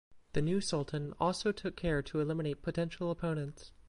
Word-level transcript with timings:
The 0.33 0.41
new 0.41 0.61
Sultan 0.61 1.13
also 1.19 1.51
took 1.51 1.75
care 1.75 2.01
to 2.01 2.19
eliminate 2.21 2.63
potential 2.63 3.11
opponents. 3.11 3.71